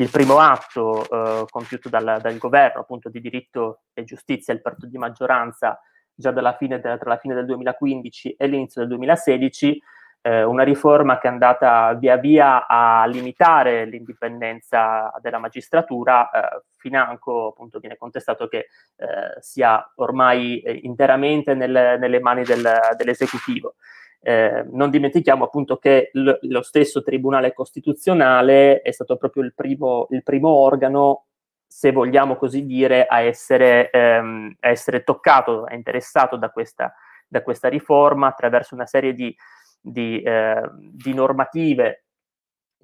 il 0.00 0.08
primo 0.10 0.38
atto 0.38 1.04
eh, 1.10 1.44
compiuto 1.48 1.90
dal, 1.90 2.20
dal, 2.22 2.38
governo 2.38 2.80
appunto 2.80 3.10
di 3.10 3.20
diritto 3.20 3.82
e 3.92 4.04
giustizia, 4.04 4.54
il 4.54 4.62
partito 4.62 4.86
di 4.86 4.96
maggioranza, 4.96 5.78
già 6.14 6.32
fine 6.56 6.80
tra 6.80 6.98
la 7.02 7.18
fine 7.18 7.34
del 7.34 7.44
2015 7.44 8.36
e 8.38 8.46
l'inizio 8.46 8.80
del 8.80 8.90
2016, 8.90 9.82
eh, 10.22 10.42
una 10.42 10.62
riforma 10.62 11.18
che 11.18 11.28
è 11.28 11.30
andata 11.30 11.92
via 11.94 12.16
via 12.16 12.66
a 12.66 13.04
limitare 13.06 13.84
l'indipendenza 13.84 15.12
della 15.20 15.38
magistratura, 15.38 16.30
eh, 16.30 16.62
financo 16.76 17.48
appunto 17.48 17.78
viene 17.78 17.98
contestato 17.98 18.48
che 18.48 18.58
eh, 18.96 19.40
sia 19.40 19.92
ormai 19.96 20.60
eh, 20.60 20.80
interamente 20.82 21.52
nel, 21.52 21.98
nelle 21.98 22.20
mani 22.20 22.42
del, 22.42 22.66
dell'esecutivo. 22.96 23.74
Eh, 24.22 24.66
non 24.70 24.90
dimentichiamo 24.90 25.44
appunto 25.44 25.78
che 25.78 26.10
l- 26.12 26.38
lo 26.42 26.62
stesso 26.62 27.02
Tribunale 27.02 27.54
Costituzionale 27.54 28.82
è 28.82 28.90
stato 28.90 29.16
proprio 29.16 29.42
il 29.42 29.54
primo, 29.54 30.06
il 30.10 30.22
primo 30.22 30.50
organo, 30.50 31.24
se 31.66 31.92
vogliamo 31.92 32.36
così 32.36 32.66
dire, 32.66 33.06
a 33.06 33.20
essere, 33.20 33.90
ehm, 33.90 34.56
a 34.60 34.68
essere 34.68 35.04
toccato, 35.04 35.64
a 35.64 35.74
interessato 35.74 36.36
da 36.36 36.50
questa, 36.50 36.92
da 37.26 37.42
questa, 37.42 37.68
riforma 37.68 38.26
attraverso 38.26 38.74
una 38.74 38.86
serie 38.86 39.14
di, 39.14 39.34
di, 39.80 40.20
eh, 40.20 40.62
di 40.74 41.14
normative. 41.14 42.04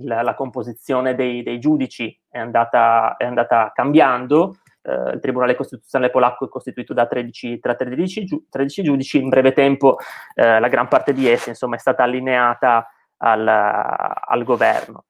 La, 0.01 0.23
la 0.23 0.35
composizione 0.35 1.15
dei, 1.15 1.43
dei, 1.43 1.59
giudici 1.59 2.19
è 2.29 2.39
andata, 2.39 3.17
è 3.17 3.25
andata 3.25 3.73
cambiando, 3.75 4.59
eh, 4.87 5.15
il 5.15 5.21
Tribunale 5.21 5.57
Costituzionale 5.57 6.13
polacco 6.13 6.47
è 6.47 6.49
costituito 6.49 6.95
da 6.95 7.07
13, 7.07 7.59
tra 7.59 7.75
13, 7.75 8.25
giu- 8.25 8.47
13 8.49 8.83
giudici, 8.83 9.21
in 9.21 9.29
breve 9.29 9.53
tempo 9.53 9.99
eh, 10.35 10.61
la 10.61 10.69
gran 10.69 10.89
parte 10.89 11.13
di 11.13 11.29
essi 11.29 11.49
insomma, 11.49 11.77
è 11.77 11.79
stata 11.79 12.05
allineata 12.05 12.87
al, 13.19 13.47
al 13.47 14.45
governo. 14.45 15.07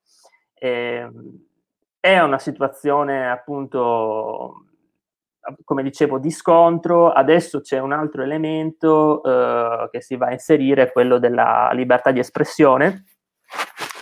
E, 0.54 0.68
ehm, 0.68 1.45
è 2.00 2.21
una 2.21 2.38
situazione 2.38 3.28
appunto 3.28 4.66
come 5.64 5.83
dicevo, 5.83 6.18
di 6.18 6.30
scontro. 6.30 7.11
Adesso 7.11 7.61
c'è 7.61 7.78
un 7.78 7.92
altro 7.92 8.23
elemento 8.23 9.23
eh, 9.23 9.88
che 9.90 10.00
si 10.00 10.16
va 10.16 10.26
a 10.26 10.33
inserire, 10.33 10.92
quello 10.92 11.18
della 11.18 11.71
libertà 11.73 12.11
di 12.11 12.18
espressione. 12.18 13.04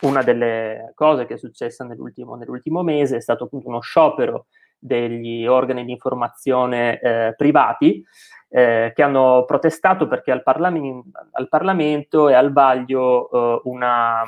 Una 0.02 0.22
delle 0.22 0.92
cose 0.94 1.26
che 1.26 1.34
è 1.34 1.38
successa 1.38 1.84
nell'ultimo, 1.84 2.34
nell'ultimo 2.34 2.82
mese 2.82 3.16
è 3.16 3.20
stato 3.20 3.44
appunto 3.44 3.68
uno 3.68 3.80
sciopero 3.80 4.46
degli 4.84 5.46
organi 5.46 5.82
di 5.82 5.92
informazione 5.92 7.00
eh, 7.00 7.34
privati 7.34 8.04
eh, 8.50 8.92
che 8.94 9.02
hanno 9.02 9.44
protestato 9.46 10.06
perché 10.06 10.30
al, 10.30 10.42
Parlamento, 10.42 11.18
al 11.32 11.48
Parlamento 11.48 12.28
è 12.28 12.34
al 12.34 12.52
vaglio 12.52 13.30
eh, 13.30 13.60
una, 13.64 14.22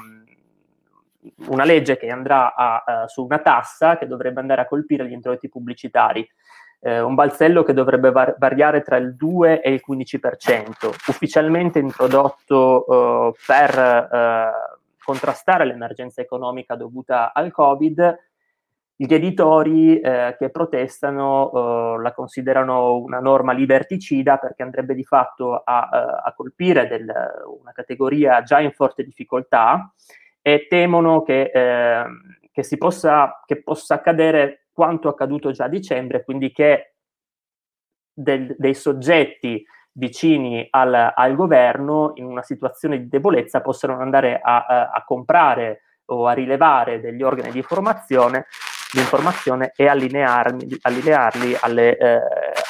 una, 1.48 1.64
legge 1.64 1.98
che 1.98 2.08
andrà 2.08 2.54
a, 2.54 2.82
a, 2.86 3.06
su 3.06 3.22
una 3.22 3.38
tassa 3.38 3.98
che 3.98 4.06
dovrebbe 4.06 4.40
andare 4.40 4.62
a 4.62 4.66
colpire 4.66 5.06
gli 5.06 5.12
introiti 5.12 5.50
pubblicitari. 5.50 6.26
Eh, 6.80 7.00
un 7.00 7.14
balzello 7.14 7.62
che 7.62 7.74
dovrebbe 7.74 8.10
var- 8.10 8.36
variare 8.38 8.80
tra 8.80 8.96
il 8.96 9.14
2 9.14 9.60
e 9.60 9.72
il 9.72 9.82
15%, 9.86 10.86
ufficialmente 11.08 11.78
introdotto 11.78 12.86
eh, 12.86 13.32
per 13.46 13.78
eh, 13.78 14.50
contrastare 15.04 15.66
l'emergenza 15.66 16.22
economica 16.22 16.76
dovuta 16.76 17.32
al 17.34 17.52
Covid, 17.52 18.18
gli 18.98 19.12
editori 19.12 20.00
eh, 20.00 20.36
che 20.38 20.48
protestano 20.48 21.52
eh, 21.52 22.02
la 22.02 22.12
considerano 22.14 22.96
una 22.96 23.20
norma 23.20 23.52
liberticida 23.52 24.38
perché 24.38 24.62
andrebbe 24.62 24.94
di 24.94 25.04
fatto 25.04 25.60
a, 25.62 25.90
eh, 25.92 26.28
a 26.28 26.32
colpire 26.34 26.88
del, 26.88 27.04
una 27.60 27.72
categoria 27.72 28.42
già 28.42 28.58
in 28.60 28.72
forte 28.72 29.04
difficoltà 29.04 29.92
e 30.40 30.66
temono 30.66 31.22
che, 31.22 31.50
ehm, 31.52 32.38
che, 32.50 32.64
possa, 32.78 33.42
che 33.44 33.62
possa 33.62 33.96
accadere 33.96 34.68
quanto 34.72 35.08
accaduto 35.08 35.50
già 35.50 35.64
a 35.64 35.68
dicembre, 35.68 36.24
quindi 36.24 36.50
che 36.50 36.94
del, 38.14 38.54
dei 38.56 38.74
soggetti 38.74 39.62
vicini 39.92 40.66
al, 40.70 41.12
al, 41.14 41.34
governo 41.34 42.12
in 42.14 42.24
una 42.24 42.42
situazione 42.42 42.98
di 42.98 43.08
debolezza 43.08 43.60
possano 43.60 43.98
andare 43.98 44.40
a, 44.40 44.64
a, 44.64 44.90
a 44.90 45.04
comprare 45.04 45.82
o 46.06 46.26
a 46.26 46.32
rilevare 46.32 47.00
degli 47.00 47.22
organi 47.22 47.50
di 47.50 47.58
informazione 47.58 48.46
di 48.92 49.00
informazione 49.00 49.72
e 49.74 49.86
allinearli, 49.86 50.78
allinearli 50.82 51.56
alle, 51.60 51.96
eh, 51.96 52.20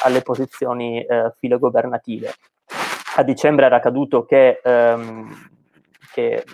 alle, 0.05 0.23
posizioni 0.23 1.05
eh, 1.05 1.33
filogovernative. 1.39 2.35
A 3.17 3.23
dicembre 3.23 3.67
era 3.67 3.77
accaduto 3.77 4.25
che, 4.25 4.61
ehm, 4.63 5.49
che 6.13 6.45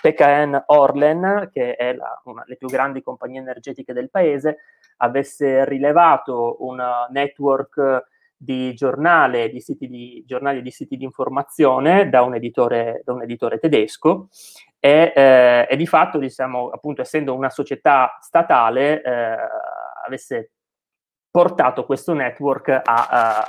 PKN 0.00 0.64
Orlen, 0.66 1.50
che 1.52 1.74
è 1.76 1.94
la, 1.94 2.20
una 2.24 2.42
delle 2.44 2.56
più 2.56 2.68
grandi 2.68 3.02
compagnie 3.02 3.40
energetiche 3.40 3.92
del 3.92 4.10
paese, 4.10 4.58
avesse 4.98 5.64
rilevato 5.64 6.56
un 6.60 6.82
network 7.10 8.06
di 8.36 8.74
giornale, 8.74 9.50
di 9.50 9.60
siti 9.60 9.86
di, 9.88 10.24
giornali 10.26 10.58
e 10.58 10.62
di 10.62 10.70
siti 10.70 10.96
di 10.96 11.04
informazione 11.04 12.08
da 12.08 12.22
un 12.22 12.34
editore, 12.34 13.02
da 13.04 13.12
un 13.12 13.22
editore 13.22 13.58
tedesco 13.58 14.28
e, 14.84 15.12
eh, 15.14 15.68
e, 15.70 15.76
di 15.76 15.86
fatto, 15.86 16.18
diciamo, 16.18 16.70
appunto, 16.70 17.02
essendo 17.02 17.36
una 17.36 17.50
società 17.50 18.18
statale, 18.20 19.00
eh, 19.00 19.36
avesse 20.04 20.50
portato 21.30 21.84
questo 21.84 22.14
network 22.14 22.68
a, 22.68 22.82
a, 22.82 23.44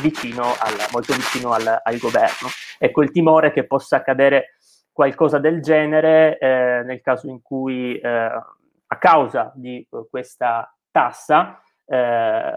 vicino 0.00 0.42
al, 0.42 0.74
molto 0.90 1.14
vicino 1.14 1.52
al, 1.52 1.80
al, 1.80 1.98
governo. 1.98 2.48
Ecco 2.80 3.02
il 3.02 3.12
timore 3.12 3.52
che 3.52 3.64
possa 3.64 3.98
accadere 3.98 4.56
qualcosa 4.90 5.38
del 5.38 5.62
genere 5.62 6.36
eh, 6.38 6.82
nel 6.84 7.00
caso 7.00 7.28
in 7.28 7.40
cui, 7.42 7.96
eh, 8.00 8.08
a 8.08 8.98
causa 8.98 9.52
di 9.54 9.86
questa 10.10 10.76
tassa, 10.90 11.60
eh, 11.84 12.54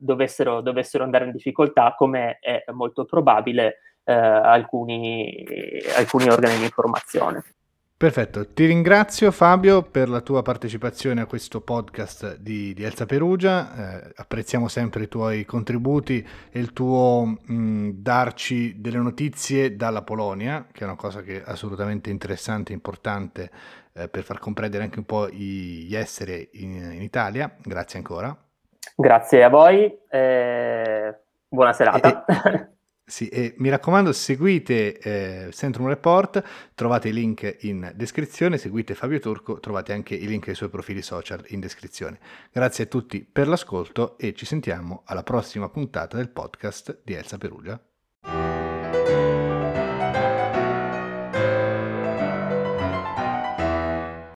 dovessero, 0.00 0.62
dovessero, 0.62 1.04
andare 1.04 1.26
in 1.26 1.30
difficoltà, 1.30 1.94
come 1.96 2.38
è 2.40 2.64
molto 2.72 3.04
probabile, 3.04 3.76
eh, 4.06 4.12
alcuni, 4.14 5.44
alcuni 5.96 6.28
organi 6.28 6.58
di 6.58 6.64
informazione. 6.64 7.42
Perfetto, 7.98 8.52
ti 8.52 8.66
ringrazio 8.66 9.30
Fabio 9.30 9.80
per 9.82 10.10
la 10.10 10.20
tua 10.20 10.42
partecipazione 10.42 11.22
a 11.22 11.26
questo 11.26 11.62
podcast 11.62 12.36
di, 12.36 12.74
di 12.74 12.84
Elsa 12.84 13.06
Perugia, 13.06 14.02
eh, 14.04 14.12
apprezziamo 14.16 14.68
sempre 14.68 15.04
i 15.04 15.08
tuoi 15.08 15.46
contributi 15.46 16.24
e 16.52 16.58
il 16.58 16.74
tuo 16.74 17.24
mh, 17.24 17.92
darci 17.94 18.82
delle 18.82 18.98
notizie 18.98 19.76
dalla 19.76 20.02
Polonia, 20.02 20.66
che 20.70 20.82
è 20.82 20.84
una 20.84 20.94
cosa 20.94 21.22
che 21.22 21.38
è 21.38 21.44
assolutamente 21.46 22.10
interessante 22.10 22.72
e 22.72 22.74
importante 22.74 23.50
eh, 23.94 24.08
per 24.08 24.24
far 24.24 24.40
comprendere 24.40 24.84
anche 24.84 24.98
un 24.98 25.06
po' 25.06 25.30
gli 25.30 25.96
esseri 25.96 26.50
in, 26.52 26.74
in 26.92 27.00
Italia, 27.00 27.50
grazie 27.62 27.98
ancora. 27.98 28.36
Grazie 28.94 29.42
a 29.42 29.48
voi, 29.48 29.90
eh, 30.10 31.18
buona 31.48 31.72
serata. 31.72 32.26
E, 32.26 32.68
sì, 33.08 33.28
e 33.28 33.54
mi 33.58 33.68
raccomando, 33.68 34.12
seguite 34.12 34.98
eh, 34.98 35.52
Centrum 35.52 35.86
Report, 35.86 36.42
trovate 36.74 37.10
i 37.10 37.12
link 37.12 37.58
in 37.60 37.92
descrizione, 37.94 38.58
seguite 38.58 38.96
Fabio 38.96 39.20
Turco, 39.20 39.60
trovate 39.60 39.92
anche 39.92 40.16
i 40.16 40.26
link 40.26 40.48
ai 40.48 40.56
suoi 40.56 40.70
profili 40.70 41.02
social 41.02 41.44
in 41.50 41.60
descrizione. 41.60 42.18
Grazie 42.50 42.84
a 42.84 42.86
tutti 42.88 43.24
per 43.24 43.46
l'ascolto 43.46 44.18
e 44.18 44.34
ci 44.34 44.44
sentiamo 44.44 45.02
alla 45.04 45.22
prossima 45.22 45.68
puntata 45.68 46.16
del 46.16 46.30
podcast 46.30 47.02
di 47.04 47.14
Elsa 47.14 47.38
Perugia. 47.38 47.80